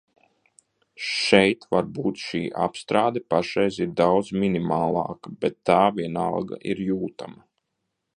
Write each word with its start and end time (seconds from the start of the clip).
Šeit 1.07 1.67
varbūt 1.75 2.23
šī 2.29 2.41
apstrāde 2.63 3.23
pašreiz 3.33 3.77
ir 3.85 3.91
daudz 4.01 4.31
minimālāka, 4.45 5.35
bet 5.45 5.59
tā, 5.71 5.79
vienalga, 5.99 6.59
ir 6.73 6.83
jūtama. 6.87 7.43